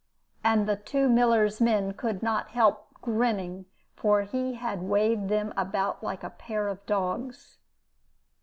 And 0.43 0.67
the 0.67 0.77
two 0.77 1.07
miller's 1.07 1.61
men 1.61 1.93
could 1.93 2.23
not 2.23 2.49
help 2.49 2.87
grinning, 3.03 3.67
for 3.95 4.23
he 4.23 4.55
had 4.55 4.81
waved 4.81 5.29
them 5.29 5.53
about 5.55 6.01
like 6.01 6.23
a 6.23 6.31
pair 6.31 6.69
of 6.69 6.83
dogs. 6.87 7.59